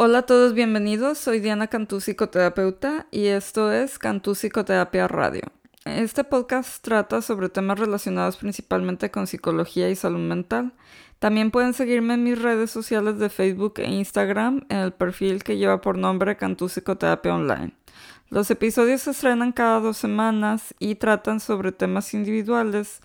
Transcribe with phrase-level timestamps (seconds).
[0.00, 1.18] Hola a todos, bienvenidos.
[1.18, 5.42] Soy Diana Cantú, psicoterapeuta, y esto es Cantú Psicoterapia Radio.
[5.84, 10.72] Este podcast trata sobre temas relacionados principalmente con psicología y salud mental.
[11.18, 15.56] También pueden seguirme en mis redes sociales de Facebook e Instagram en el perfil que
[15.56, 17.72] lleva por nombre Cantú Psicoterapia Online.
[18.30, 23.00] Los episodios se estrenan cada dos semanas y tratan sobre temas individuales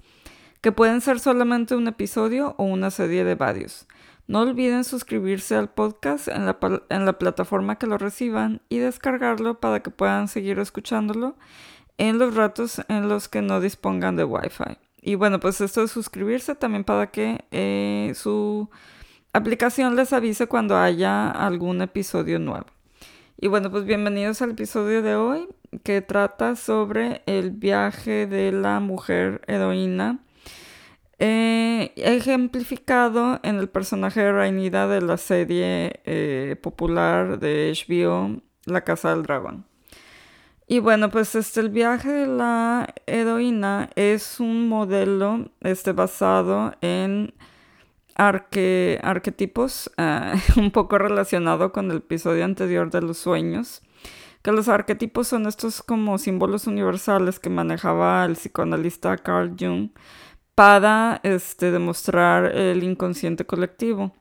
[0.61, 3.87] que pueden ser solamente un episodio o una serie de varios.
[4.27, 6.57] No olviden suscribirse al podcast en la,
[6.89, 11.35] en la, plataforma que lo reciban y descargarlo para que puedan seguir escuchándolo
[11.97, 14.77] en los ratos en los que no dispongan de Wi-Fi.
[15.01, 18.69] Y bueno, pues esto de suscribirse también para que eh, su
[19.33, 22.67] aplicación les avise cuando haya algún episodio nuevo.
[23.37, 25.49] Y bueno, pues bienvenidos al episodio de hoy
[25.83, 30.19] que trata sobre el viaje de la mujer heroína
[31.25, 38.81] eh, ejemplificado en el personaje de Rainida de la serie eh, popular de HBO La
[38.81, 39.65] Casa del Dragón.
[40.67, 47.33] Y bueno, pues este, el viaje de la heroína es un modelo este, basado en
[48.15, 53.81] arquetipos, eh, un poco relacionado con el episodio anterior de los sueños,
[54.41, 59.91] que los arquetipos son estos como símbolos universales que manejaba el psicoanalista Carl Jung
[60.55, 64.11] para este, demostrar el inconsciente colectivo.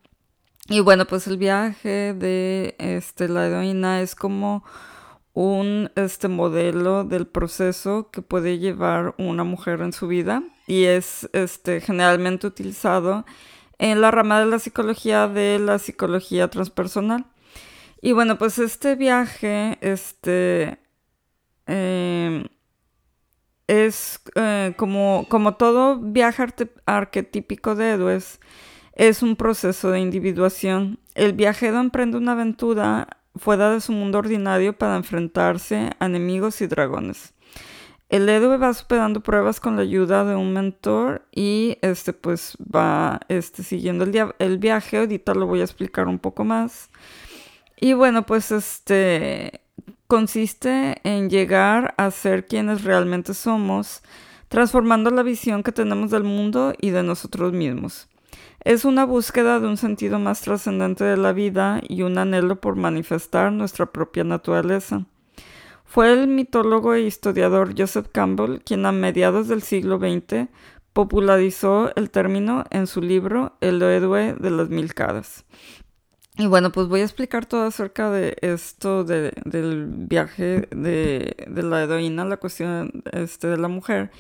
[0.69, 4.65] Y bueno, pues el viaje de este, la heroína es como
[5.35, 11.29] un este, modelo del proceso que puede llevar una mujer en su vida y es
[11.33, 13.25] este, generalmente utilizado
[13.79, 17.27] en la rama de la psicología de la psicología transpersonal.
[18.01, 20.79] Y bueno, pues este viaje, este,
[21.67, 22.45] em,
[23.67, 26.45] es eh, como, como todo viaje
[26.87, 28.41] arquetípico de héroes,
[28.95, 30.99] es un proceso de individuación.
[31.15, 36.67] El viajero emprende una aventura fuera de su mundo ordinario para enfrentarse a enemigos y
[36.67, 37.35] dragones.
[38.09, 43.21] El héroe va superando pruebas con la ayuda de un mentor y este pues va
[43.29, 44.99] este, siguiendo el, el viaje.
[44.99, 46.91] Ahorita lo voy a explicar un poco más.
[47.81, 49.63] Y bueno, pues este
[50.13, 54.03] consiste en llegar a ser quienes realmente somos,
[54.49, 58.11] transformando la visión que tenemos del mundo y de nosotros mismos.
[58.63, 62.77] Es una búsqueda de un sentido más trascendente de la vida y un anhelo por
[62.77, 65.07] manifestar nuestra propia naturaleza.
[65.87, 70.51] Fue el mitólogo e historiador Joseph Campbell quien a mediados del siglo XX
[70.93, 75.47] popularizó el término en su libro El héroe de las mil caras.
[76.39, 82.25] Y bueno, pues voy a explicar todo acerca de esto del viaje de, la heroína,
[82.25, 84.11] la cuestión este, de la mujer.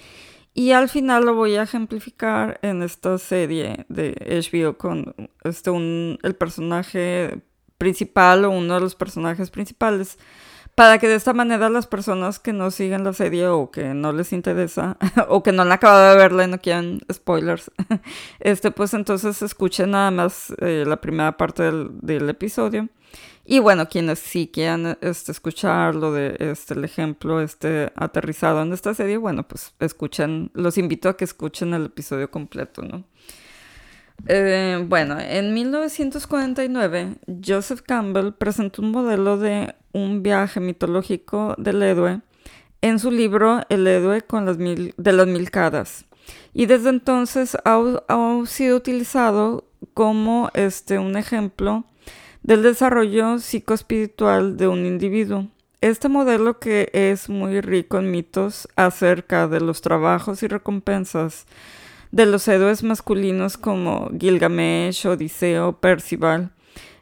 [0.54, 4.14] Y al final lo voy a ejemplificar en esta serie de
[4.52, 5.14] HBO con
[5.44, 7.40] este, un, el personaje
[7.78, 10.18] principal o uno de los personajes principales
[10.74, 14.12] para que de esta manera las personas que no siguen la serie o que no
[14.12, 14.96] les interesa
[15.28, 17.70] o que no han acabado de verla y no quieran spoilers,
[18.40, 22.88] este pues entonces escuchen nada más eh, la primera parte del, episodio.
[23.44, 28.94] Y bueno, quienes sí quieran este, escuchar lo de este, ejemplo este, aterrizado en esta
[28.94, 33.04] serie, bueno, pues escuchen, los invito a que escuchen el episodio completo, ¿no?
[34.26, 42.20] Eh, bueno, en 1949, Joseph Campbell presentó un modelo de un viaje mitológico del héroe
[42.82, 46.04] en su libro El héroe con las mil, de las mil caras.
[46.54, 51.84] Y desde entonces ha, sido utilizado como este, un ejemplo
[52.42, 55.48] del desarrollo psicoespiritual de un individuo.
[55.80, 61.46] Este modelo que es muy rico en mitos acerca de los trabajos y recompensas
[62.12, 66.52] de los héroes masculinos como Gilgamesh, Odiseo, Percival,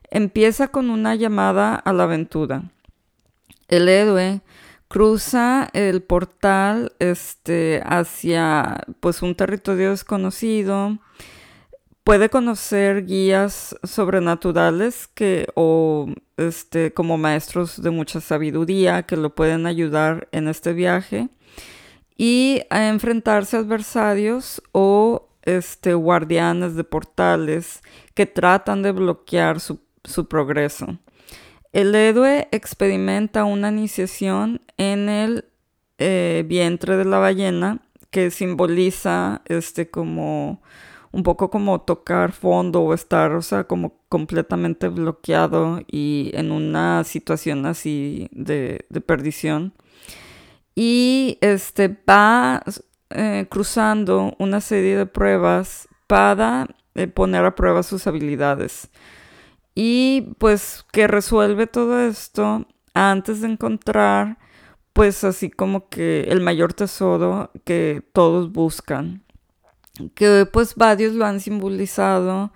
[0.08, 2.62] empieza con una llamada a la aventura.
[3.68, 4.40] El héroe
[4.88, 10.98] cruza el portal este, hacia pues, un territorio desconocido,
[12.04, 19.66] puede conocer guías sobrenaturales que, o este, como maestros de mucha sabiduría que lo pueden
[19.66, 21.28] ayudar en este viaje
[22.22, 27.80] y a enfrentarse a adversarios o este, guardianes de portales
[28.12, 29.80] que tratan de bloquear su,
[30.28, 30.98] progreso.
[31.72, 35.46] El héroe experimenta una iniciación en el
[35.96, 37.80] eh, vientre de la ballena
[38.10, 40.60] que simboliza este como
[41.12, 47.02] un poco como tocar fondo o estar, o sea, como completamente bloqueado y en una
[47.04, 49.72] situación así de, de perdición
[50.74, 52.62] y este, va
[53.10, 58.90] eh, cruzando una serie de pruebas para eh, poner a prueba sus habilidades.
[59.74, 64.38] y pues que resuelve todo esto antes de encontrar
[64.92, 69.22] pues así como que el mayor tesoro que todos buscan
[70.14, 72.52] que pues varios lo han simbolizado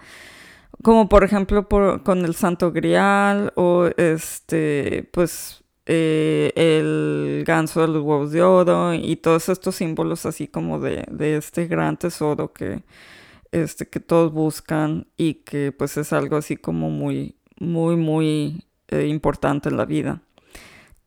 [0.83, 8.03] como por ejemplo con el Santo Grial o este pues eh, el ganso de los
[8.03, 12.85] huevos de oro y todos estos símbolos así como de, este gran tesoro que
[13.53, 19.07] este que todos buscan y que pues es algo así como muy muy muy eh,
[19.09, 20.23] importante en la vida.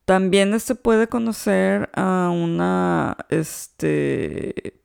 [0.06, 4.80] También se este, puede conocer a una este,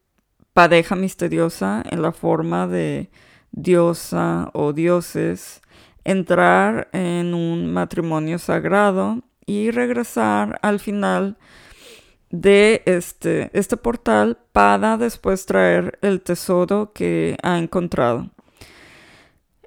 [0.52, 3.08] pareja misteriosa en la forma de
[3.52, 5.62] diosa o dioses,
[6.04, 11.36] entrar en un matrimonio sagrado y regresar al final
[12.30, 18.30] de este, este portal para después traer el tesoro que ha encontrado.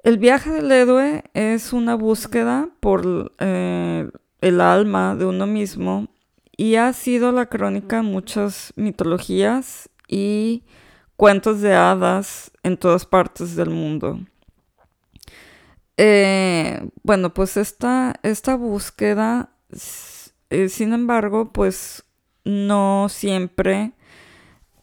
[0.02, 4.08] El viaje del héroe es una búsqueda por eh,
[4.40, 6.08] el alma de uno mismo
[6.56, 10.64] y ha sido la crónica de muchas mitologías y
[11.16, 14.20] cuentos de hadas en todas partes del mundo.
[15.96, 19.50] Eh, bueno, pues esta, esta búsqueda,
[20.50, 22.04] eh, sin embargo, pues
[22.44, 23.92] no siempre,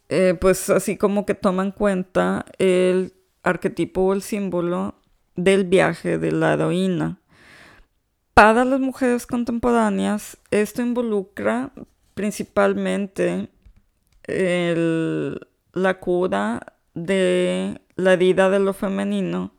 [0.10, 3.14] eh, pues así como que toma en cuenta el
[3.44, 4.96] arquetipo o el símbolo
[5.36, 7.20] del viaje de la heroína.
[8.34, 11.72] Para las mujeres contemporáneas, esto involucra
[12.14, 13.50] principalmente
[14.26, 19.54] la cura de la herida de lo femenino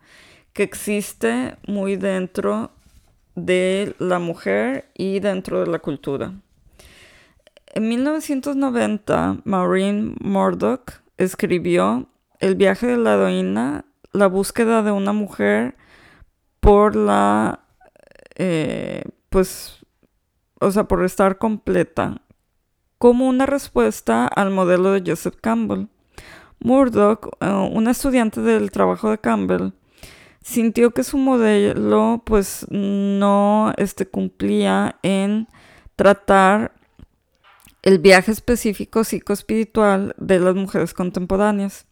[0.54, 2.70] que existe muy dentro
[3.34, 6.32] de la mujer y dentro de la cultura.
[7.66, 12.08] En 1990, Maureen Murdoch escribió
[12.38, 15.76] El viaje de la heroína, la búsqueda de una mujer
[16.60, 17.64] por la
[18.36, 19.84] eh, pues,
[20.60, 22.22] o sea, por estar completa,
[22.98, 25.88] como una respuesta al modelo de Joseph Campbell.
[26.60, 29.72] Murdoch, eh, una estudiante del trabajo de Campbell,
[30.44, 35.48] sintió que su modelo pues no este, cumplía en
[35.96, 36.74] tratar
[37.82, 41.86] el viaje específico psicoespiritual de las mujeres contemporáneas.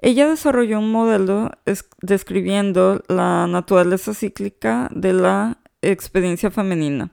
[0.00, 1.50] Ella desarrolló un modelo
[2.02, 7.10] describiendo la naturaleza cíclica de la experiencia femenina.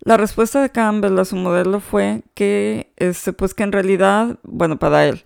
[0.00, 4.78] La respuesta de Campbell a su modelo fue que, este, pues que en realidad, bueno,
[4.78, 5.24] para él,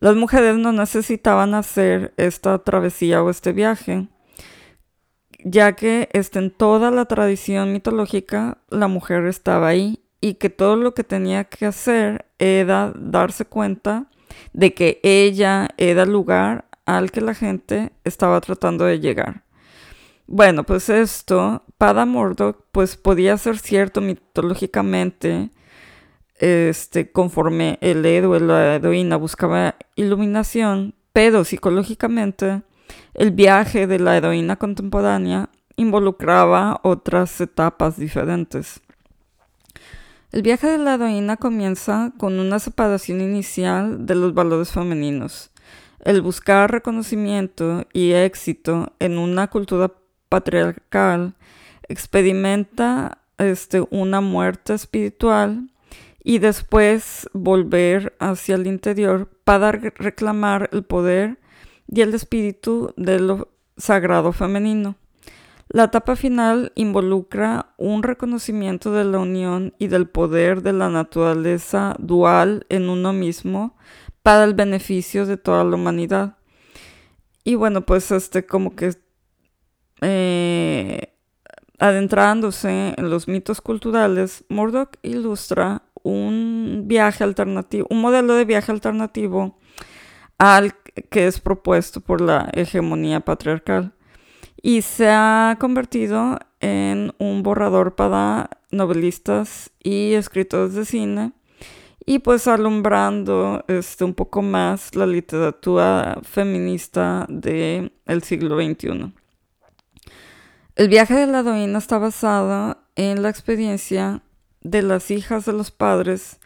[0.00, 4.08] las mujeres no necesitaban hacer esta travesía o este viaje,
[5.44, 10.94] ya que en toda la tradición mitológica la mujer estaba ahí y que todo lo
[10.94, 14.06] que tenía que hacer era darse cuenta
[14.52, 19.44] de que ella era el lugar al que la gente estaba tratando de llegar.
[20.26, 25.50] Bueno, pues esto, para Murdoch, pues podía ser cierto mitológicamente,
[26.40, 32.62] este, conforme el héroe o la heroína buscaba iluminación, pero psicológicamente
[33.14, 38.80] el viaje de la heroína contemporánea involucraba otras etapas diferentes.
[40.32, 45.50] El viaje de la heroína comienza con una separación inicial de los valores femeninos,
[46.04, 49.92] el buscar reconocimiento y éxito en una cultura
[50.30, 51.34] patriarcal
[51.88, 55.69] experimenta este, una muerte espiritual
[56.22, 61.38] y después volver hacia el interior para reclamar el poder
[61.88, 64.96] y el espíritu de lo sagrado femenino.
[65.68, 71.94] La etapa final involucra un reconocimiento de la unión y del poder de la naturaleza
[72.00, 73.76] dual en uno mismo
[74.22, 76.36] para el beneficio de toda la humanidad.
[77.44, 78.94] Y bueno, pues este como que
[80.00, 81.14] eh,
[81.78, 89.58] adentrándose en los mitos culturales, Murdoch ilustra un viaje alternativo, un modelo de viaje alternativo
[90.38, 90.74] al
[91.10, 93.92] que es propuesto por la hegemonía patriarcal
[94.62, 101.32] y se ha convertido en un borrador para novelistas y escritores de cine
[102.04, 107.92] y pues alumbrando este, un poco más la literatura feminista del
[108.22, 109.12] siglo XXI.
[110.76, 114.22] El viaje de la heroína está basado en la experiencia
[114.62, 116.38] de las hijas de los padres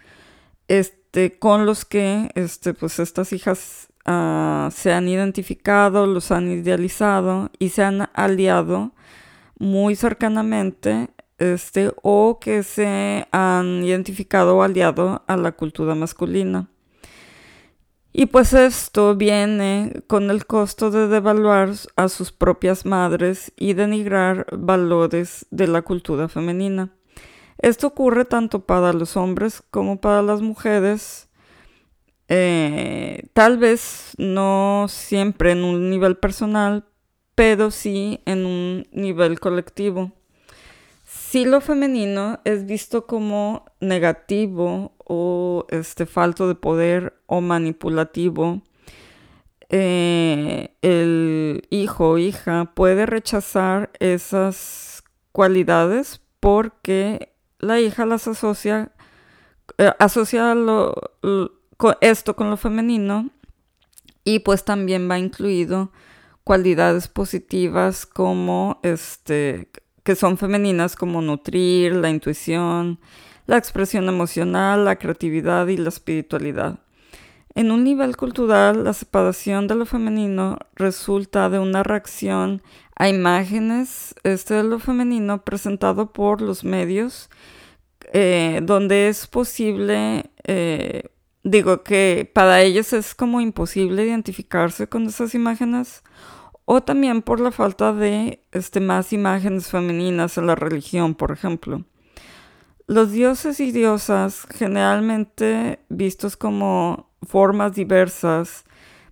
[0.69, 7.51] este, con los que este, pues estas hijas uh, se han identificado, los han idealizado
[7.59, 8.93] y se han aliado
[9.59, 16.69] muy cercanamente este, o que se han identificado o aliado a la cultura masculina.
[18.17, 24.47] Y pues esto viene con el costo de devaluar a sus propias madres y denigrar
[24.57, 26.91] valores de la cultura femenina.
[27.59, 31.29] Esto ocurre tanto para los hombres como para las mujeres,
[32.29, 36.85] eh, tal vez no siempre en un nivel personal,
[37.35, 40.13] pero sí en un nivel colectivo.
[41.05, 48.63] Si lo femenino es visto como negativo o este falto de poder o manipulativo,
[49.69, 57.34] eh, el hijo o hija puede rechazar esas cualidades porque
[57.65, 58.93] la hija las asocia,
[59.79, 60.55] eh, asocia
[62.01, 63.31] esto con lo femenino
[64.25, 65.91] y pues también va incluido
[66.45, 69.71] cualidades positivas como este
[70.05, 73.01] que son femeninas como nutrir, la intuición,
[73.47, 76.79] la expresión emocional, la creatividad y la espiritualidad.
[77.55, 82.63] En un nivel cultural, la separación de lo femenino resulta de una reacción
[82.97, 87.31] a imágenes este, de lo femenino presentado por los medios,
[88.13, 91.11] eh, donde es posible, eh,
[91.43, 96.03] digo que para ellos es como imposible identificarse con esas imágenes
[96.65, 101.85] o también por la falta de este, más imágenes femeninas en la religión, por ejemplo.
[102.87, 108.65] Los dioses y diosas, generalmente vistos como formas diversas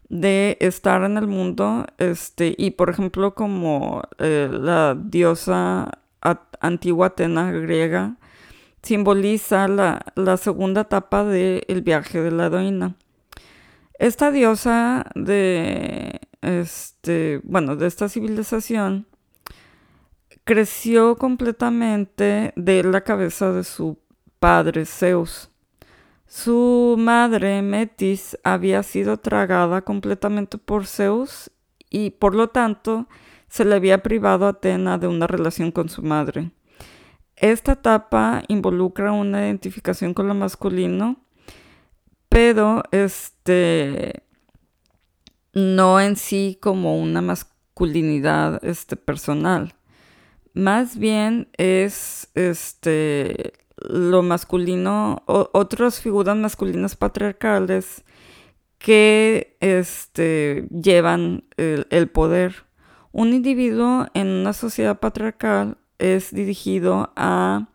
[0.08, 5.90] de estar en el mundo, este, y por ejemplo como eh, la diosa
[6.60, 8.16] antigua Atena griega,
[8.82, 12.96] simboliza la, segunda etapa del viaje de la heroína.
[13.98, 19.06] Esta diosa de este, bueno, de esta civilización,
[20.44, 23.98] creció completamente de la cabeza de su
[24.38, 25.50] padre Zeus.
[26.26, 31.50] Su madre Metis había sido tragada completamente por Zeus
[31.90, 33.06] y por lo tanto
[33.48, 36.50] se le había privado a Atena de una relación con su madre.
[37.36, 41.24] Esta etapa involucra una identificación con lo masculino,
[42.28, 44.24] pero este
[45.52, 49.74] no en sí como una masculinidad este, personal.
[50.54, 58.04] Más bien es este, lo masculino, otras figuras masculinas patriarcales
[58.78, 62.64] que este, llevan el poder.
[63.12, 67.68] Un individuo en una sociedad patriarcal es dirigido a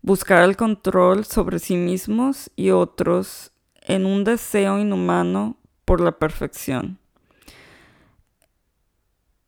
[0.00, 6.98] buscar el control sobre sí mismos y otros en un deseo inhumano por la perfección.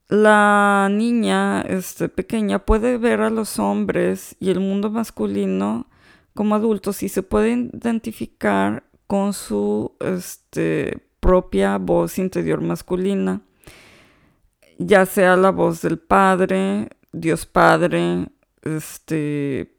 [0.09, 5.87] La niña este, pequeña puede ver a los hombres y el mundo masculino
[6.35, 13.41] como adultos y se puede identificar con su este, propia voz interior masculina,
[14.79, 18.29] ya sea la voz del Padre, Dios Padre,
[18.63, 19.77] este,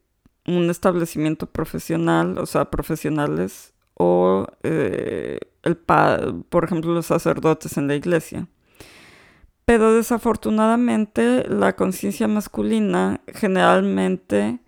[0.47, 7.95] un establecimiento profesional, o sea, profesionales, o eh, el por ejemplo, los sacerdotes en la
[7.95, 8.47] iglesia.
[9.65, 14.59] Pero desafortunadamente la conciencia masculina generalmente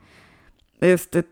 [0.80, 1.26] este,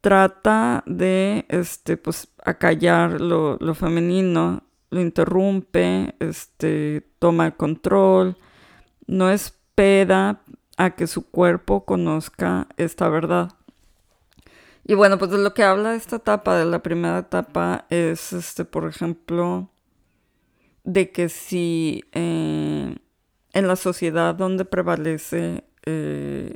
[0.00, 8.36] trata de este, pues, acallar lo, lo femenino, lo interrumpe, este, toma el control,
[9.06, 9.30] no
[9.74, 10.40] espera
[10.76, 13.52] a que su cuerpo conozca esta verdad.
[14.84, 18.64] Y bueno, pues de lo que habla esta etapa, de la primera etapa, es, este,
[18.64, 19.70] por ejemplo,
[20.84, 22.94] de que si eh,
[23.52, 26.54] en la sociedad donde prevalece eh,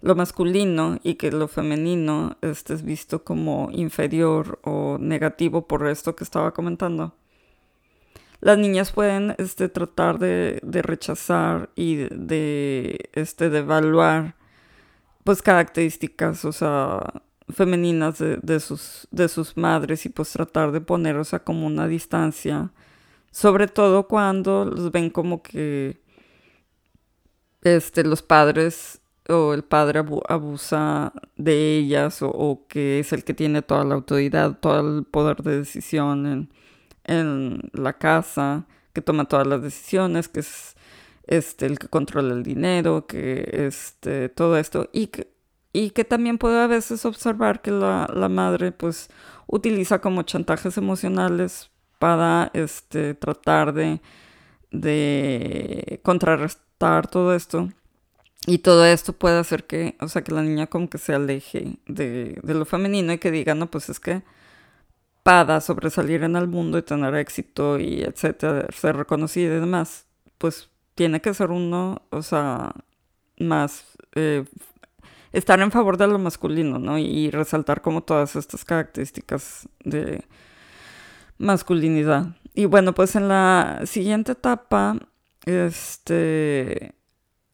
[0.00, 6.16] lo masculino y que lo femenino este, es visto como inferior o negativo por esto
[6.16, 7.14] que estaba comentando,
[8.42, 14.36] las niñas pueden este, tratar de, rechazar y de, este, de evaluar
[15.24, 21.16] pues características, o sea, femeninas de, sus, de sus madres y pues tratar de poner,
[21.16, 22.70] o sea, como una distancia
[23.32, 26.00] sobre todo cuando los ven como que
[27.62, 33.62] este, los padres o el padre abusa de ellas o, que es el que tiene
[33.62, 36.50] toda la autoridad, todo el poder de decisión
[37.04, 40.76] en la casa, que toma todas las decisiones, que es
[41.26, 45.32] este, el que controla el dinero, que este, todo esto, y que,
[45.72, 49.08] y que también puede a veces observar que la, la madre pues
[49.46, 54.00] utiliza como chantajes emocionales para este, tratar de,
[54.70, 57.68] de contrarrestar todo esto.
[58.46, 61.78] Y todo esto puede hacer que, o sea, que la niña como que se aleje
[61.86, 64.22] de, de, lo femenino y que diga, no, pues es que
[65.22, 70.06] para sobresalir en el mundo y tener éxito y etcétera, ser reconocido y demás,
[70.38, 72.72] pues tiene que ser uno, o sea,
[73.38, 74.44] más eh,
[75.32, 76.98] estar en favor de lo masculino, ¿no?
[76.98, 80.24] Y resaltar como todas estas características de
[81.38, 82.36] masculinidad.
[82.54, 84.96] Y bueno, pues en la siguiente etapa,
[85.46, 86.94] este,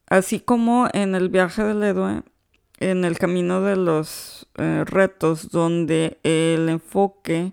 [0.09, 2.23] así como en el viaje del héroe,
[2.79, 7.53] en el camino de los eh, retos, donde el enfoque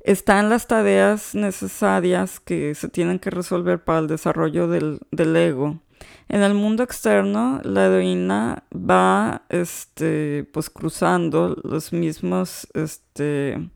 [0.00, 5.36] está en las tareas necesarias que se tienen que resolver para el desarrollo del, del
[5.36, 5.80] ego.
[6.28, 13.70] En el mundo externo, la heroína va, este, pues cruzando los mismos, este,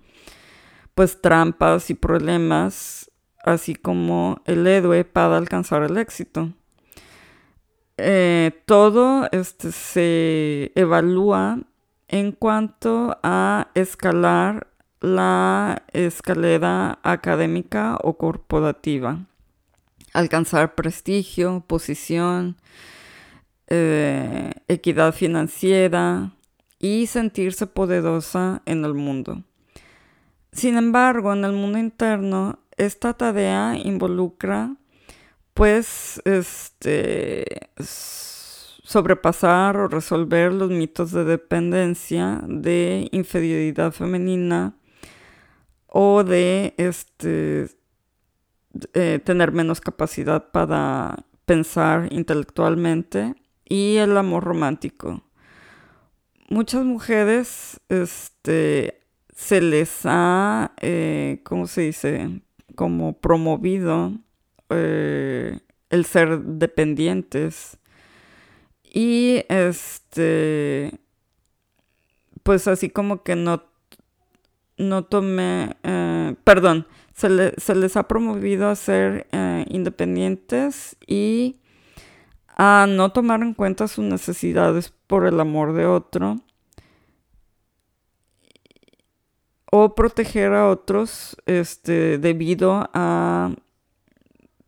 [0.94, 3.10] pues trampas y problemas,
[3.44, 6.52] así como el héroe para alcanzar el éxito.
[8.02, 11.58] Eh, todo este, se evalúa
[12.08, 14.68] en cuanto a escalar
[15.02, 19.26] la escalera académica o corporativa,
[20.14, 22.56] alcanzar prestigio, posición,
[23.66, 26.32] eh, equidad financiera
[26.78, 29.42] y sentirse poderosa en el mundo.
[30.52, 34.74] Sin embargo, en el mundo interno, esta tarea involucra
[35.60, 37.44] pues este
[38.82, 44.74] sobrepasar o resolver los mitos de dependencia, de inferioridad femenina
[45.86, 47.68] o de este
[48.94, 53.34] eh, tener menos capacidad para pensar intelectualmente
[53.68, 55.22] y el amor romántico.
[56.48, 59.02] Muchas mujeres este,
[59.36, 62.40] se les ha, eh, ¿cómo se dice?
[62.76, 64.20] Como promovido
[64.70, 65.60] eh,
[65.90, 67.78] el ser dependientes.
[68.92, 70.98] Y este,
[72.42, 73.64] pues así como que no,
[74.76, 77.28] no tomé, eh, perdón, se,
[77.74, 79.26] les ha promovido a ser
[79.68, 81.60] independientes y
[82.56, 86.40] a no tomar en cuenta sus necesidades por el amor de otro
[89.70, 93.54] o proteger a otros este, debido a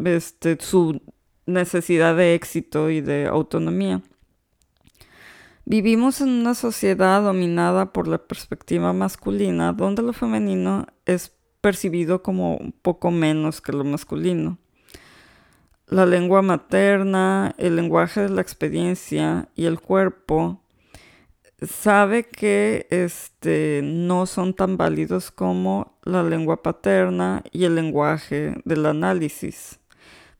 [0.04, 1.00] este, su
[1.46, 4.02] necesidad de éxito y de autonomía.
[5.64, 12.56] Vivimos en una sociedad dominada por la perspectiva masculina, donde lo femenino es percibido como
[12.56, 14.58] un poco menos que lo masculino.
[15.86, 20.62] La lengua materna, el lenguaje de la experiencia y el cuerpo
[21.66, 28.86] sabe que este, no son tan válidos como la lengua paterna y el lenguaje del
[28.86, 29.78] análisis.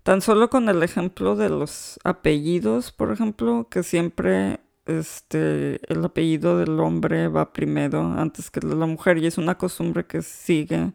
[0.03, 6.59] Tan solo con el ejemplo de los apellidos, por ejemplo, que siempre este, el apellido
[6.59, 10.23] del hombre va primero antes que el de la mujer y es una costumbre que
[10.23, 10.93] sigue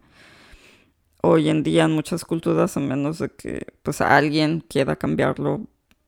[1.21, 5.61] hoy en día en muchas culturas a menos de que pues alguien quiera cambiarlo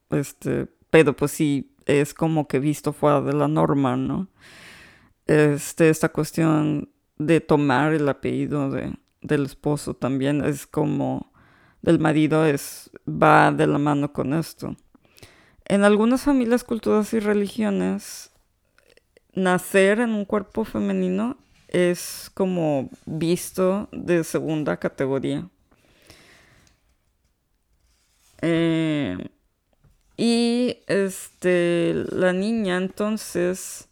[0.09, 4.27] este pero pues sí es como que visto fuera de la norma, ¿no?
[5.25, 11.28] Este, esta cuestión de tomar el apellido de, del esposo también es como
[11.81, 14.75] del marido es va de la mano con esto.
[15.65, 18.31] En algunas familias, culturas y religiones,
[19.33, 21.37] nacer en un cuerpo femenino
[21.67, 25.47] es como visto de segunda categoría.
[28.41, 29.17] Eh,
[30.17, 33.87] y este, la niña entonces,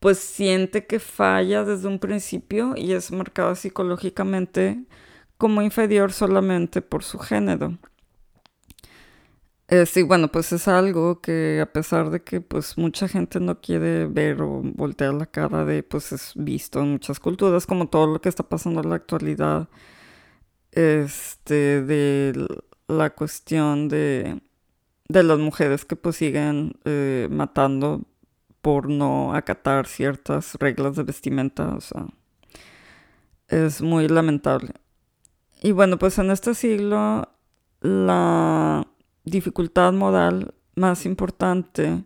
[0.00, 4.84] pues siente que falla desde un principio y es marcada psicológicamente
[5.42, 7.76] como inferior solamente por su género.
[9.66, 13.60] Eh, sí, bueno, pues es algo que a pesar de que pues mucha gente no
[13.60, 18.06] quiere ver o voltear la cara de, pues es visto en muchas culturas, como todo
[18.06, 19.68] lo que está pasando en la actualidad,
[20.70, 22.46] este, de
[22.88, 24.40] la cuestión de
[25.08, 28.02] de las mujeres que pues siguen eh, matando
[28.62, 32.06] por no acatar ciertas reglas de vestimenta, o sea,
[33.48, 34.72] es muy lamentable.
[35.64, 37.28] Y bueno, pues en este siglo
[37.80, 38.84] la
[39.24, 42.04] dificultad moral más importante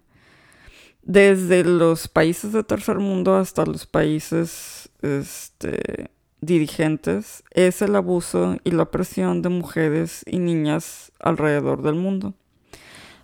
[1.01, 6.11] desde los países de tercer mundo hasta los países este,
[6.43, 12.35] dirigentes es el abuso y la presión de mujeres y niñas alrededor del mundo.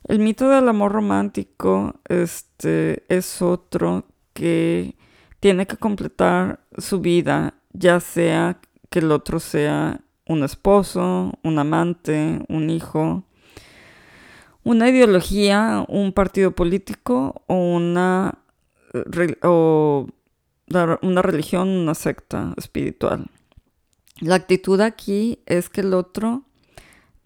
[0.09, 4.97] El mito del amor romántico este, es otro que
[5.40, 10.01] tiene que completar su vida, ya sea que el otro sea
[10.33, 13.25] un esposo, un amante, un hijo,
[14.64, 18.38] una ideología, un partido político o una
[19.42, 20.09] o
[21.03, 23.27] una religión, una secta espiritual.
[24.21, 26.45] La actitud aquí es que el otro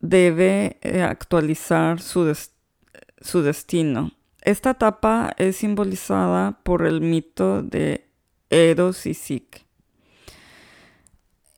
[0.01, 2.35] debe eh, actualizar su,
[3.21, 4.13] su destino.
[4.41, 8.09] Esta etapa es simbolizada por el mito de
[8.49, 9.66] Eros y Sik.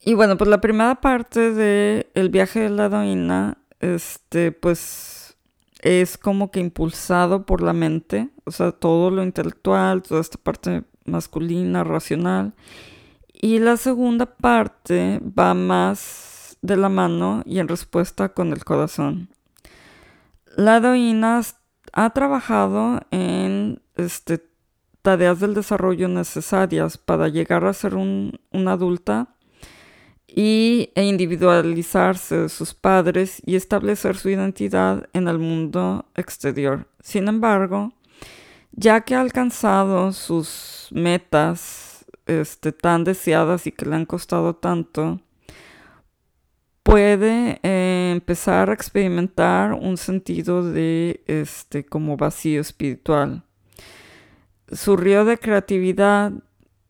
[0.09, 5.37] Y bueno, pues la primera parte del el viaje de la heroína, este, pues
[5.83, 10.85] es como que impulsado por la mente, o sea, todo lo intelectual, toda esta parte
[11.05, 12.55] masculina, racional.
[13.35, 19.29] Y la segunda parte va más de la mano y en respuesta con el corazón.
[20.57, 21.42] La heroína
[21.92, 24.42] ha trabajado en este,
[25.03, 29.35] tareas del desarrollo necesarias para llegar a ser un, una adulta
[30.28, 36.86] y, e individualizarse sus padres y establecer su identidad en el mundo exterior.
[37.00, 37.92] Sin embargo,
[38.72, 45.20] ya que ha alcanzado sus metas este, tan deseadas y que le han costado tanto,
[46.82, 53.42] puede eh, empezar a experimentar un sentido de este como vacío espiritual.
[54.70, 56.32] Su río de creatividad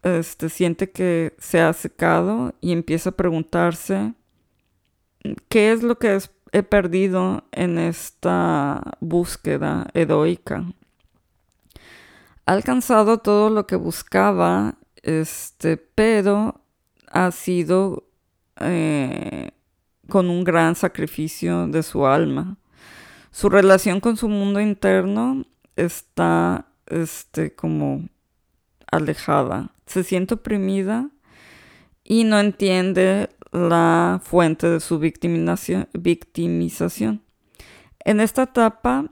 [0.03, 4.15] este, siente que se ha secado y empieza a preguntarse
[5.49, 6.19] qué es lo que
[6.53, 10.65] he perdido en esta búsqueda heroica.
[12.47, 16.63] Ha alcanzado todo lo que buscaba este, pero
[17.11, 18.09] ha sido
[18.61, 19.51] eh,
[20.09, 22.57] con un gran sacrificio de su alma.
[23.31, 25.45] Su relación con su mundo interno
[25.77, 28.09] está este, como
[28.91, 29.71] alejada.
[29.87, 31.11] Se siente oprimida
[32.05, 37.23] y no entiende la fuente de su victimización.
[38.05, 39.07] En esta etapa,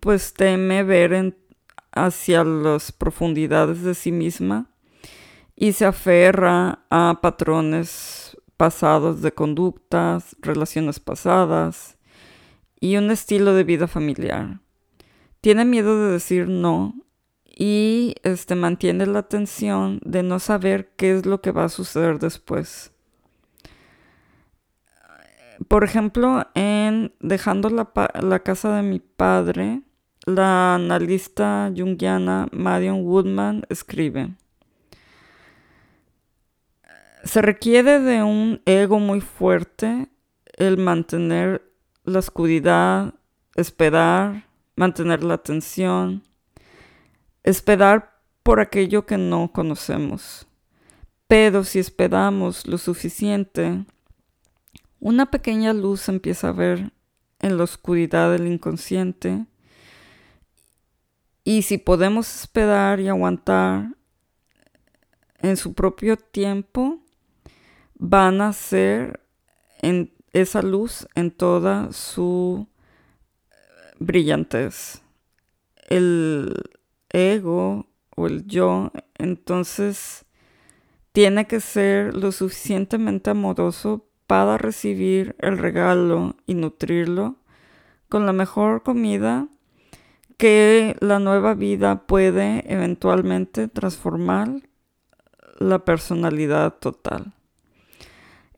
[0.00, 1.34] pues teme ver
[1.92, 4.66] hacia las profundidades de sí misma
[5.56, 11.96] y se aferra a patrones pasados de conductas, relaciones pasadas
[12.80, 14.60] y un estilo de vida familiar.
[15.40, 16.94] Tiene miedo de decir no
[17.54, 22.18] y este, mantiene la tensión de no saber qué es lo que va a suceder
[22.18, 22.92] después.
[25.68, 29.82] Por ejemplo, en Dejando la, la casa de mi padre,
[30.24, 34.34] la analista junguiana Marion Woodman escribe,
[37.24, 40.08] se requiere de un ego muy fuerte
[40.56, 41.62] el mantener
[42.04, 43.14] la oscuridad,
[43.54, 46.24] esperar, mantener la atención,
[47.42, 50.46] esperar por aquello que no conocemos.
[51.26, 53.84] Pero si esperamos lo suficiente,
[55.00, 56.92] una pequeña luz empieza a ver
[57.40, 59.46] en la oscuridad del inconsciente.
[61.44, 63.96] Y si podemos esperar y aguantar
[65.38, 67.00] en su propio tiempo,
[67.94, 69.20] van a ser
[69.80, 72.68] en esa luz en toda su
[73.98, 75.02] brillantez.
[75.88, 76.54] El
[77.12, 80.24] ego o el yo, entonces,
[81.12, 87.36] tiene que ser lo suficientemente amoroso para recibir el regalo y nutrirlo
[88.08, 89.48] con la mejor comida
[90.38, 94.50] que la nueva vida puede eventualmente transformar
[95.58, 97.32] la personalidad total.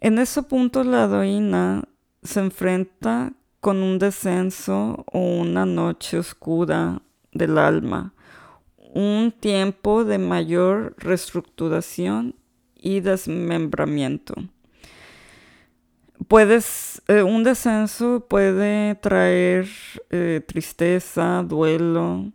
[0.01, 1.85] En ese punto la heroína
[2.23, 8.14] se enfrenta con un descenso o una noche oscura del alma,
[8.95, 12.37] un tiempo de mayor reestructuración
[12.75, 14.35] y desmembramiento.
[16.29, 19.69] Puedes, eh, un descenso puede traer
[20.11, 22.33] eh, tristeza, duelo,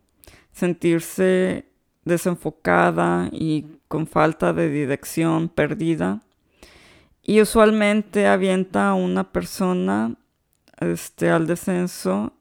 [0.51, 1.65] sentirse
[2.03, 6.21] desenfocada y con falta de dirección, perdida
[7.23, 10.15] y usualmente avienta a una persona
[10.79, 12.33] este, al descenso,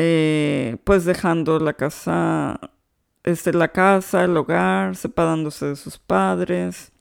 [0.00, 2.60] eh, pues dejando la casa,
[3.24, 6.92] este, la casa, el hogar, separándose de sus padres.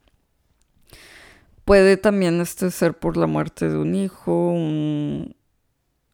[1.64, 5.36] Puede también este, ser por la muerte de un hijo, un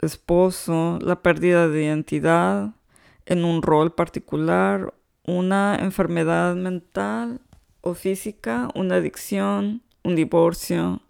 [0.01, 2.73] esposo, la pérdida de identidad
[3.25, 4.93] en un rol particular,
[5.25, 7.39] una enfermedad mental
[7.79, 11.01] o física, una adicción, un divorcio,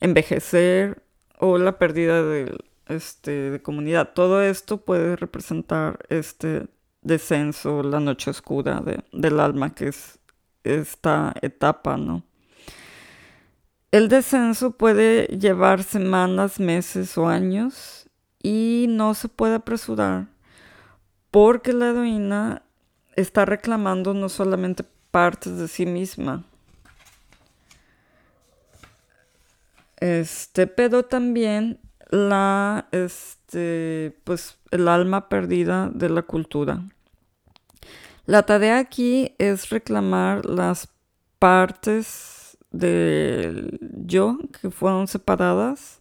[0.00, 1.02] envejecer
[1.38, 2.54] o la pérdida de,
[2.88, 4.12] este, de comunidad.
[4.14, 6.66] Todo esto puede representar este
[7.02, 10.18] descenso, la noche oscura del alma, que es
[10.64, 12.24] esta etapa, ¿no?
[13.90, 18.08] El descenso puede llevar semanas, meses o años
[18.42, 20.26] y no se puede apresurar
[21.30, 22.62] porque la heroína
[23.16, 26.44] está reclamando no solamente partes de sí misma,
[29.98, 31.80] este, pero también
[32.14, 36.84] la, este, pues, el alma perdida de la cultura.
[38.24, 40.88] La tarea aquí es reclamar las
[41.38, 46.00] partes del yo que fueron separadas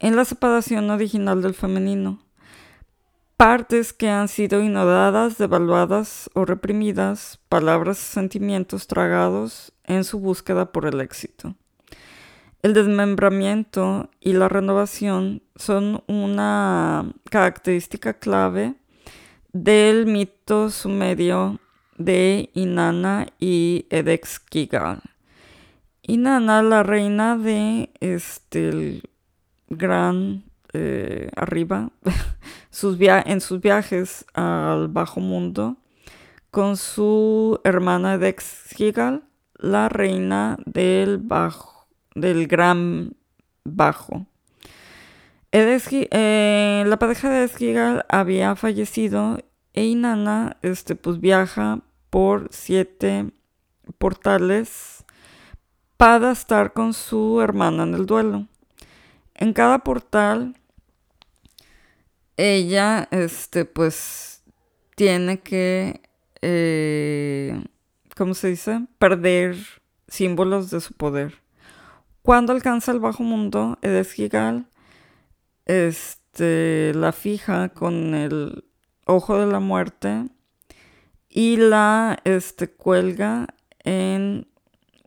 [0.00, 2.20] en la separación original del femenino.
[3.36, 10.72] Partes que han sido ignoradas, devaluadas o reprimidas, palabras y sentimientos tragados en su búsqueda
[10.72, 11.56] por el éxito.
[12.62, 18.76] El desmembramiento y la renovación son una característica clave
[19.52, 21.58] del mito sumerio
[21.98, 25.02] de Inanna y Edexquigal.
[26.02, 29.02] Inanna, la reina de este
[29.68, 31.90] gran eh, arriba,
[32.70, 35.78] sus en sus viajes al bajo mundo,
[36.52, 41.71] con su hermana Edexquigal, la reina del bajo,
[42.14, 43.16] del gran
[43.64, 44.26] bajo.
[45.52, 49.38] Eh, la pareja de Esquigal había fallecido
[49.74, 53.30] e Inanna este, pues, viaja por siete
[53.98, 55.04] portales
[55.96, 58.46] para estar con su hermana en el duelo.
[59.34, 60.56] En cada portal,
[62.36, 64.42] ella, este, pues,
[64.94, 66.00] tiene que,
[66.40, 67.62] eh,
[68.16, 68.86] ¿cómo se dice?
[68.98, 69.56] Perder
[70.08, 71.41] símbolos de su poder.
[72.22, 74.66] Cuando alcanza el bajo mundo, Edesquigal
[75.66, 78.64] este, la fija con el
[79.06, 80.28] ojo de la muerte
[81.28, 83.48] y la este, cuelga
[83.80, 84.46] en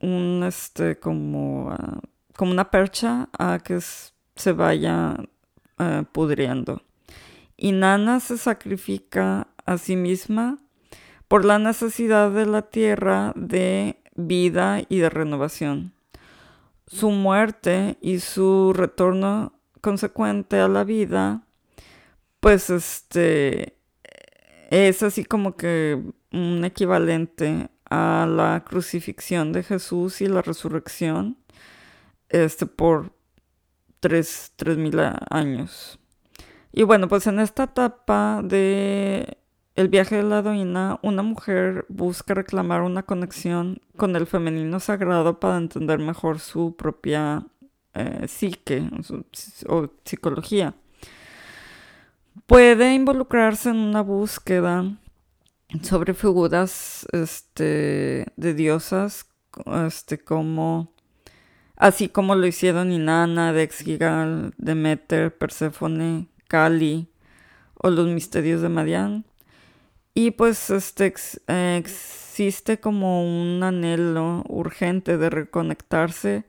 [0.02, 5.16] un, este, ah, como una percha a que se vaya
[5.78, 6.82] uh, pudriendo.
[7.56, 10.58] Y Nana se sacrifica a sí misma
[11.28, 15.95] por la necesidad de la tierra de vida y de renovación.
[16.86, 21.46] Su muerte y su retorno consecuente a la vida,
[22.40, 23.76] pues este
[24.70, 31.38] es así como que un equivalente a la crucifixión de Jesús y la resurrección
[32.28, 33.12] este por
[34.00, 34.98] tres, mil
[35.30, 35.98] años.
[36.72, 39.38] Y bueno, pues en esta etapa de
[39.76, 45.38] el viaje de la doina, una mujer busca reclamar una conexión con el femenino sagrado
[45.38, 47.46] para entender mejor su propia
[47.92, 48.88] eh, psique
[49.68, 50.74] o psicología.
[52.46, 54.96] Puede involucrarse en una búsqueda
[55.82, 59.26] sobre figuras este, de diosas,
[59.86, 60.90] este, como,
[61.76, 67.08] así como lo hicieron Inanna, Dexgigal, Demeter, Perséfone, Kali
[67.74, 69.24] o los misterios de Marian.
[70.18, 71.12] Y pues este,
[71.76, 76.46] existe como un anhelo urgente de reconectarse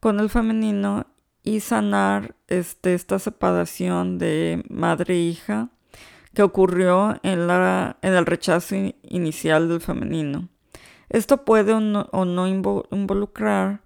[0.00, 1.06] con el femenino
[1.42, 5.68] y sanar este, esta separación de madre e hija
[6.32, 10.48] que ocurrió en, la, en el rechazo inicial del femenino.
[11.10, 13.82] Esto puede o no, involucrar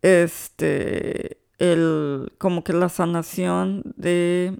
[0.00, 4.56] este, el, como que la sanación de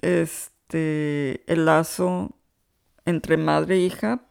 [0.00, 2.36] este, el lazo
[3.10, 4.22] entre madre e hija,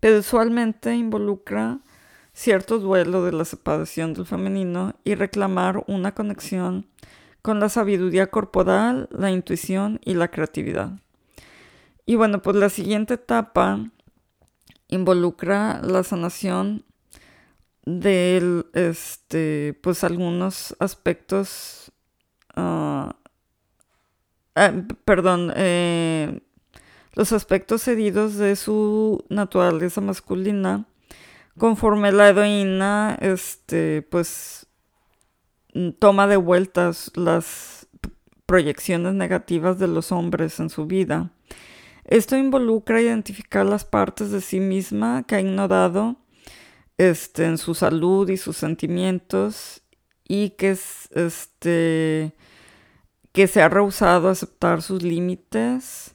[0.00, 1.80] pero usualmente involucra
[2.32, 6.86] cierto duelo de la separación del femenino y reclamar una conexión
[7.42, 10.92] con la sabiduría corporal, la intuición y la creatividad.
[12.06, 13.84] Y bueno, pues la siguiente etapa
[14.88, 16.84] involucra la sanación
[17.84, 21.90] de este, pues algunos aspectos,
[22.54, 23.16] ah,
[24.54, 24.72] ah,
[25.04, 26.40] perdón, eh,
[27.14, 30.86] los aspectos heridos de su naturaleza masculina
[31.58, 34.66] conforme la heroína, este, pues,
[35.98, 37.88] toma de vueltas las
[38.46, 41.32] proyecciones negativas de los hombres en su vida.
[42.04, 46.16] Esto involucra identificar las partes de sí misma que ha ignorado
[46.96, 49.82] este, en su salud y sus sentimientos
[50.26, 52.34] y que, este,
[53.32, 56.14] que se ha rehusado a aceptar sus límites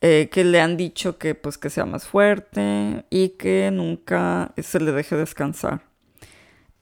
[0.00, 4.80] eh, que le han dicho que pues que sea más fuerte y que nunca se
[4.80, 5.82] le deje descansar.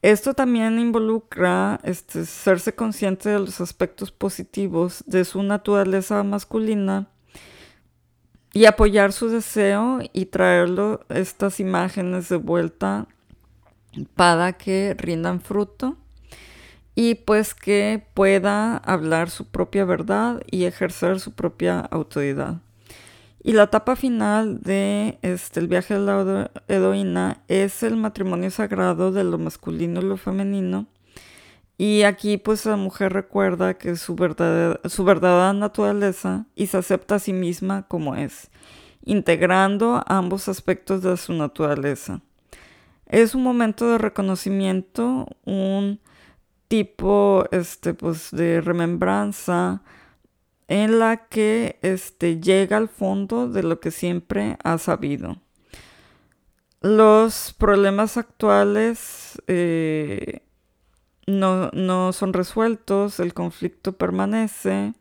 [0.02, 7.09] Esto también involucra este, serse consciente de los aspectos positivos de su naturaleza masculina
[8.52, 13.07] y apoyar su deseo y traerlo estas imágenes de vuelta
[14.14, 15.96] para que rindan fruto
[16.94, 22.61] y pues que pueda hablar su propia verdad y ejercer su propia autoridad.
[23.46, 29.12] Y la etapa final de este, el viaje de la heroína es el matrimonio sagrado
[29.12, 30.88] de lo masculino y lo femenino.
[31.78, 37.14] Y aquí pues la mujer recuerda que su verdadera, su verdadera naturaleza y se acepta
[37.14, 38.50] a sí misma como es,
[39.04, 42.22] integrando ambos aspectos de su naturaleza.
[43.06, 46.00] Es un momento de reconocimiento, un
[46.66, 49.82] tipo este, pues, de remembranza,
[50.68, 55.37] en la que este, llega al fondo de lo que siempre ha sabido.
[56.81, 60.42] Los problemas actuales eh,
[61.26, 64.94] no, no, son resueltos, el conflicto permanece,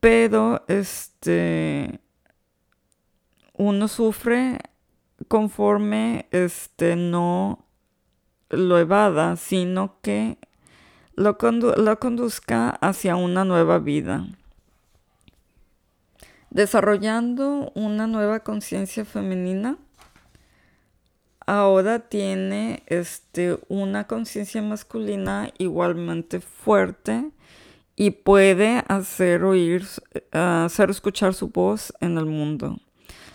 [0.00, 2.00] pero este,
[3.54, 4.58] uno sufre
[5.28, 7.64] conforme este, no
[8.50, 10.38] lo evada, sino que
[11.18, 14.26] lo, conduzca hacia una nueva vida.
[16.50, 19.76] Desarrollando una nueva conciencia femenina,
[21.44, 27.30] ahora tiene este, una conciencia masculina igualmente fuerte
[27.96, 29.84] y puede hacer oír,
[30.30, 32.78] hacer escuchar su voz en el mundo.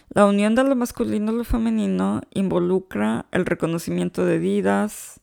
[0.09, 5.19] La unión de lo masculino y lo femenino involucra el reconocimiento de vidas,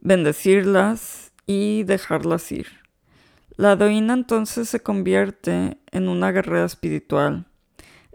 [0.00, 2.66] bendecirlas y dejarlas ir.
[3.56, 7.46] La doina entonces se convierte en una guerrera espiritual.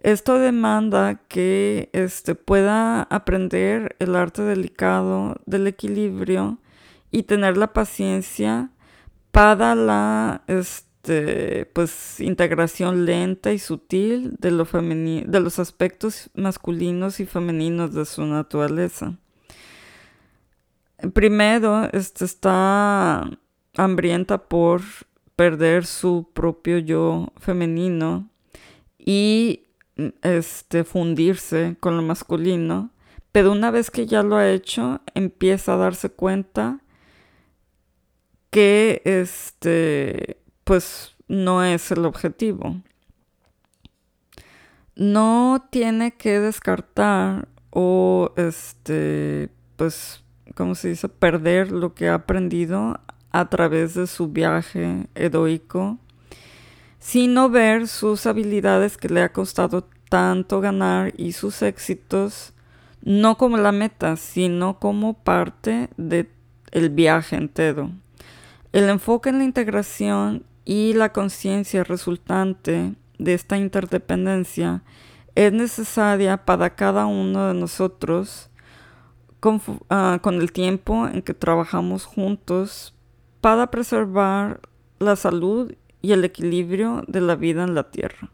[0.04, 6.60] Esto demanda que este, pueda aprender el arte delicado del equilibrio
[7.12, 8.72] y tener la paciencia
[9.32, 18.06] para la este, pues, integración lenta y sutil de los aspectos masculinos y femeninos de
[18.06, 19.18] su naturaleza.
[21.14, 23.30] Primero, este, está
[23.78, 24.82] hambrienta por
[25.36, 28.30] perder su propio yo femenino
[28.98, 29.64] y
[30.22, 32.92] este, fundirse con lo masculino.
[33.32, 36.82] Pero una vez que ya lo ha hecho, empieza a darse cuenta
[38.50, 42.82] que este, pues no es el objetivo.
[44.96, 50.21] No tiene que descartar o este, pues
[50.56, 53.00] ¿cómo se dice?, perder lo que ha aprendido
[53.32, 55.98] a través de su viaje heroico,
[57.00, 62.54] sino ver sus habilidades que le ha costado tanto ganar y sus éxitos
[63.04, 66.30] no como la meta, sino como parte del
[66.72, 67.92] el viaje entero.
[68.72, 74.84] El enfoque en la integración y la conciencia resultante de esta interdependencia
[75.36, 78.51] es necesaria para cada uno de nosotros
[79.90, 82.94] Ah, con, el tiempo en que trabajamos juntos
[83.42, 84.62] para preservar
[85.00, 85.74] la salud
[86.04, 88.30] y el equilibrio de la vida en la Tierra.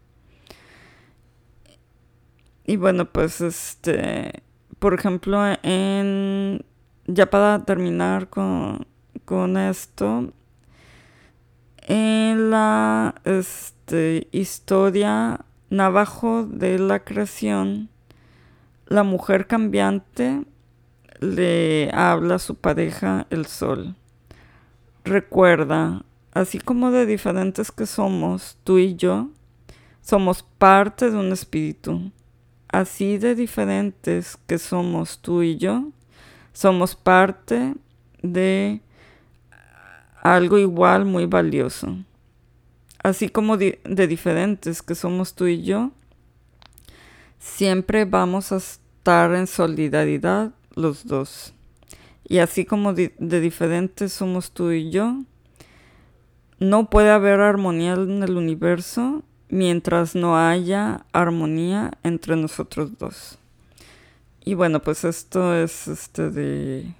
[2.66, 4.42] Y bueno, pues este,
[4.78, 6.62] por ejemplo, en
[7.06, 8.86] ya para terminar con,
[9.24, 10.30] con esto,
[11.86, 17.88] en la este, historia Navajo de la creación,
[18.86, 20.44] la mujer cambiante
[21.20, 23.94] le habla a su pareja el sol.
[25.04, 29.30] Recuerda, así como de diferentes que somos, tú y yo,
[30.02, 32.12] somos parte de un espíritu.
[32.68, 35.88] Así de diferentes que somos tú y yo,
[36.52, 37.74] somos parte
[38.22, 38.82] de
[40.22, 41.96] algo igual muy valioso.
[43.02, 45.92] Así como de diferentes que somos tú y yo,
[47.38, 51.52] siempre vamos a estar en solidaridad los dos.
[52.24, 55.16] Y así como de, diferentes somos tú y yo,
[56.58, 63.38] no puede haber armonía en el universo mientras no haya armonía entre nosotros dos.
[64.44, 66.94] Y bueno, pues esto es este de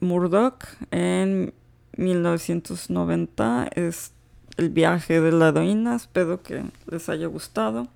[0.00, 1.52] Murdoch en
[1.96, 3.68] 1990.
[3.74, 4.12] Es
[4.56, 5.96] el viaje de la heroína.
[5.96, 7.88] Espero que les haya gustado.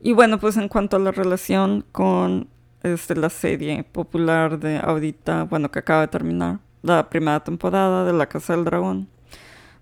[0.00, 2.48] Y bueno, pues en cuanto a la relación con
[2.92, 8.04] es de la serie popular de ahorita, bueno, que acaba de terminar, la primera temporada
[8.04, 9.08] de La Casa del Dragón.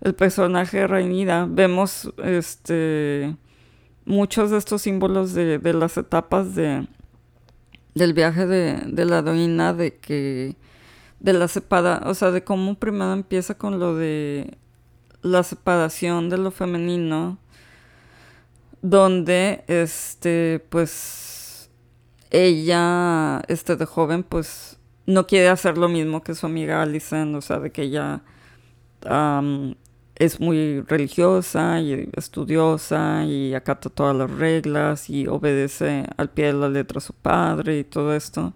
[0.00, 3.36] El personaje de Rhaenyra, vemos este
[4.06, 6.86] muchos de estos símbolos de, las etapas de
[7.94, 10.56] del viaje de, la heroína, de que
[11.20, 14.58] de la separa, o sea, de cómo primero empieza con lo de
[15.22, 17.38] la separación de lo femenino,
[18.82, 21.23] donde este pues
[22.34, 27.40] ella, este, de joven, pues no quiere hacer lo mismo que su amiga Alison, o
[27.40, 28.22] sea, de que ella
[30.16, 36.52] es muy religiosa y estudiosa y acata todas las reglas y obedece al pie de
[36.54, 38.54] la letra a su padre y todo esto.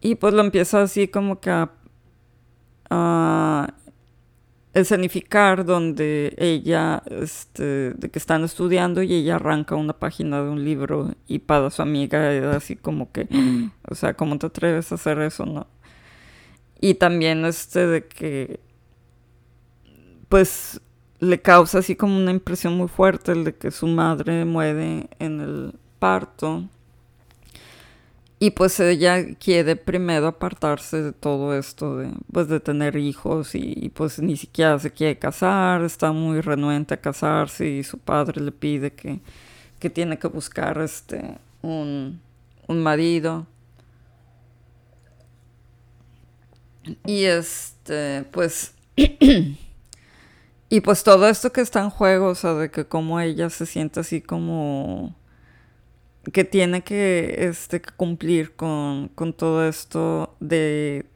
[0.00, 1.50] Y pues lo empieza así como que
[2.90, 3.74] a,
[4.74, 10.64] escenificar donde ella, este, de que están estudiando y ella arranca una página de un
[10.64, 13.28] libro y para su amiga es así como que,
[13.88, 15.66] o sea, ¿cómo te atreves a hacer eso, no?
[16.80, 18.60] Y también este de que
[20.28, 20.80] pues
[21.20, 25.40] le causa así como una impresión muy fuerte el de que su madre muere en
[25.40, 26.68] el parto.
[28.42, 33.92] Y pues ella quiere primero apartarse de todo esto de, pues de tener hijos y,
[33.94, 38.50] pues ni siquiera se quiere casar, está muy renuente a casarse y su padre le
[38.50, 39.20] pide que,
[39.78, 42.20] que tiene que buscar este un,
[42.66, 43.46] un marido.
[47.06, 48.74] Y este, pues
[50.68, 53.66] Y pues todo esto que está en juego, o sea, de que como ella se
[53.66, 55.14] siente así como
[56.30, 61.06] que tiene que, este, cumplir con, todo esto de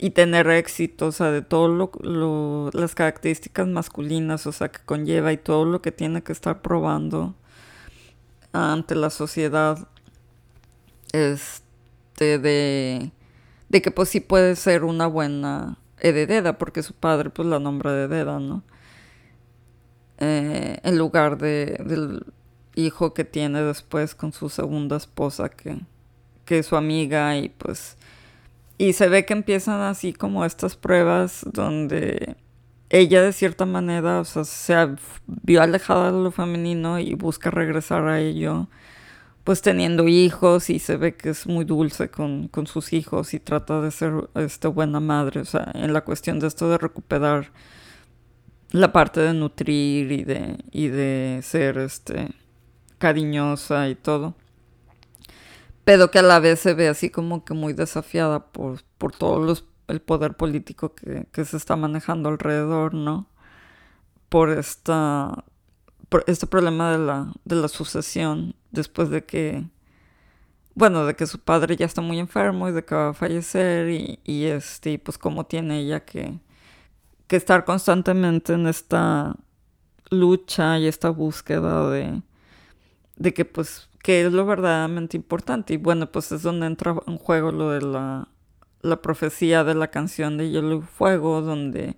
[0.00, 5.32] y tener éxito, o sea, de todo lo, las características masculinas, o sea, que conlleva
[5.32, 7.34] y todo lo que tiene que estar probando
[8.52, 9.88] ante la sociedad,
[11.12, 13.10] este, de,
[13.68, 17.92] de que pues sí puede ser una buena heredera, porque su padre pues la nombra
[17.92, 18.62] heredera, ¿no?
[20.20, 22.22] Eh, en lugar de,
[22.78, 25.78] hijo que tiene después con su segunda esposa, que,
[26.44, 27.96] que es su amiga, y pues...
[28.80, 32.36] Y se ve que empiezan así como estas pruebas donde
[32.90, 34.74] ella de cierta manera, o sea, se
[35.26, 38.68] vio alejada de lo femenino y busca regresar a ello
[39.48, 43.80] pues teniendo hijos y se ve que es muy dulce con, sus hijos y trata
[43.80, 47.50] de ser este, buena madre, o sea, en la cuestión de esto de recuperar
[48.72, 52.28] la parte de nutrir y de, y de ser este,
[52.98, 54.34] cariñosa y todo.
[55.84, 59.40] Pero que a la vez se ve así como que muy desafiada por, por todo
[59.42, 63.26] los, el poder político que, que se está manejando alrededor, ¿no?
[64.28, 65.44] Por esta
[66.26, 69.64] este problema de la, de la sucesión después de que,
[70.74, 73.90] bueno, de que su padre ya está muy enfermo y de que va a fallecer
[73.90, 76.38] y, y este, pues cómo tiene ella que,
[77.26, 79.36] que estar constantemente en esta
[80.10, 82.22] lucha y esta búsqueda de,
[83.18, 87.18] de que pues que es lo verdaderamente importante y bueno pues es donde entra en
[87.18, 88.28] juego lo de la,
[88.80, 91.96] la profecía de la canción de Hielo y Fuego donde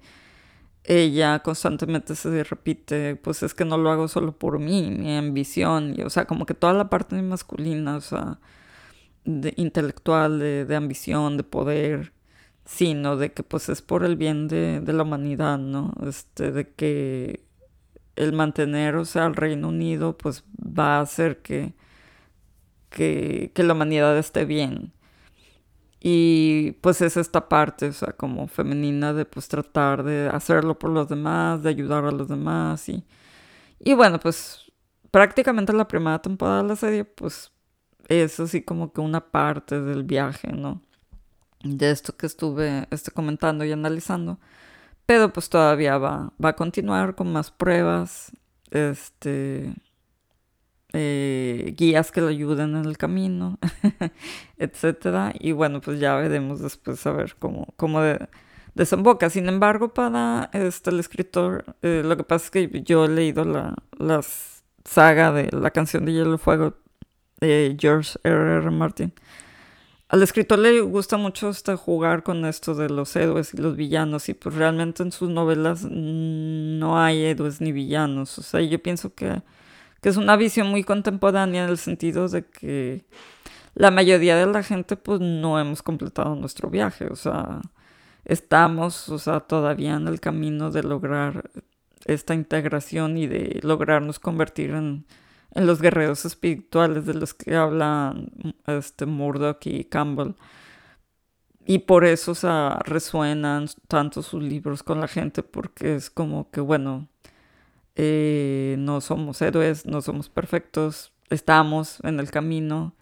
[0.84, 5.94] ella constantemente se repite, pues es que no lo hago solo por mí, mi ambición,
[5.96, 8.40] y, o sea, como que toda la parte masculina, o sea,
[9.24, 12.12] de, intelectual, de, ambición, de poder,
[12.64, 15.92] sino de que pues es por el bien de, la humanidad, ¿no?
[16.06, 17.44] Este, de que
[18.20, 21.74] el mantener, o sea, al Reino Unido, pues va a hacer que,
[22.90, 24.92] que, que la humanidad esté bien.
[26.00, 30.90] Y pues es esta parte, o sea, como femenina de pues tratar de hacerlo por
[30.90, 33.04] los demás, de ayudar a los demás y,
[33.80, 34.72] y bueno, pues
[35.10, 37.52] prácticamente la primera temporada de la serie pues
[38.08, 40.82] es así como que una parte del viaje, ¿no?
[41.62, 44.38] De esto que estuve este, comentando y analizando.
[45.10, 48.30] Pero pues todavía va, va a continuar con más pruebas.
[48.70, 49.74] Este
[50.92, 53.58] eh, guías que le ayuden en el camino,
[54.56, 55.32] etcétera.
[55.36, 58.00] Y bueno, pues ya veremos después a ver cómo, cómo
[58.76, 59.30] desemboca.
[59.30, 63.44] Sin embargo, para este, el escritor, eh, lo que pasa es que yo he leído
[63.44, 64.20] la, la
[64.84, 66.74] saga de la canción de Hielo y Fuego
[67.40, 68.58] de George R.
[68.58, 68.70] R.
[68.70, 69.12] Martin.
[70.10, 74.34] Al escritor le gusta mucho jugar con esto de los héroes y los villanos y
[74.34, 78.38] pues realmente en sus novelas no hay héroes ni villanos.
[78.38, 79.40] O sea, yo pienso que
[80.00, 83.04] que es una visión muy contemporánea en el sentido de que
[83.74, 87.60] la mayoría de la gente pues no hemos completado nuestro viaje, o sea,
[88.24, 91.50] estamos, o sea, todavía en el camino de lograr
[92.06, 95.06] esta integración y de lograrnos convertir en
[95.54, 98.30] los guerreros espirituales de los que hablan
[98.66, 100.34] este Murdoch y Campbell.
[101.66, 102.34] Y por eso,
[102.84, 107.08] resuenan tanto sus libros con la gente, porque es como que, bueno,
[107.96, 112.94] eh, no somos héroes, no somos perfectos, estamos en el camino,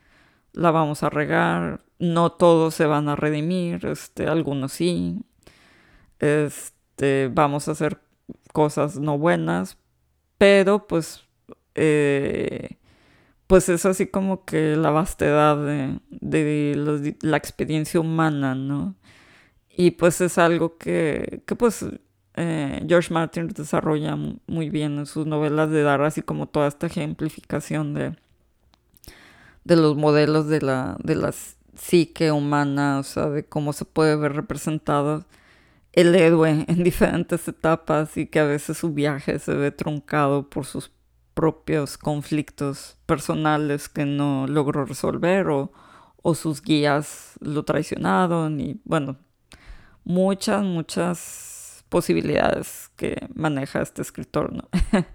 [0.52, 5.22] la vamos a regar, no todos se van a redimir, este, algunos sí,
[6.18, 8.00] este, vamos a hacer
[8.52, 9.78] cosas no buenas,
[10.36, 11.27] pero pues,
[11.78, 12.78] eh,
[13.46, 18.94] pues es así como que la vastedad de, la experiencia humana, ¿no?
[19.70, 21.84] Y pues es algo que, que pues
[22.34, 24.16] eh, George Martin desarrolla
[24.46, 28.16] muy bien en sus novelas de dar así como toda esta ejemplificación de,
[29.64, 31.32] de los modelos de la, de la
[31.74, 35.24] psique humana, o sea, de cómo se puede ver representado
[35.92, 40.66] el héroe en diferentes etapas y que a veces su viaje se ve truncado por
[40.66, 40.90] sus
[41.38, 45.70] propios conflictos personales que no logró resolver o,
[46.20, 49.18] o sus guías lo traicionaron y bueno,
[50.02, 54.68] muchas, muchas posibilidades que maneja este escritor, ¿no?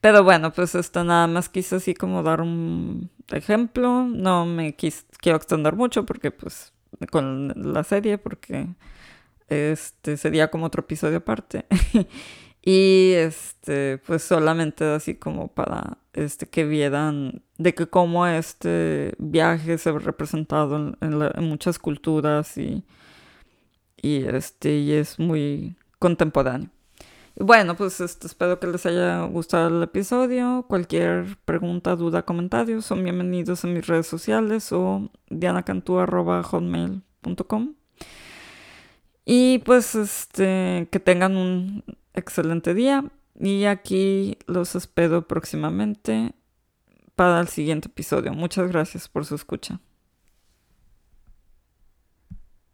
[0.00, 5.36] Pero bueno, pues esto nada más quise así como dar un ejemplo, no me quiero
[5.36, 6.72] extender mucho porque pues
[7.12, 8.66] con la serie, porque
[9.46, 11.66] este sería como otro episodio aparte.
[12.70, 19.78] y este, pues solamente así como para este que vieran de que cómo este viaje
[19.78, 22.84] se ve representado en, muchas culturas y,
[23.96, 26.68] y este y es muy contemporáneo.
[27.36, 30.66] Bueno, pues este, espero que les haya gustado el episodio.
[30.68, 37.74] Cualquier pregunta, duda, comentario son bienvenidos en mis redes sociales o dianacantú.com.
[39.24, 41.82] Y pues este, que tengan un
[42.18, 43.04] excelente día.
[43.40, 46.34] Y aquí los espero próximamente
[47.14, 48.32] para el siguiente episodio.
[48.32, 49.80] Muchas gracias por su escucha.